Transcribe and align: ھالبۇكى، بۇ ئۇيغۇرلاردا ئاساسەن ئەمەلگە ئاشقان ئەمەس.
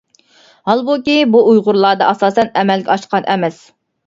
ھالبۇكى، 0.69 1.17
بۇ 1.35 1.41
ئۇيغۇرلاردا 1.51 2.09
ئاساسەن 2.13 2.51
ئەمەلگە 2.63 2.93
ئاشقان 2.97 3.31
ئەمەس. 3.37 3.63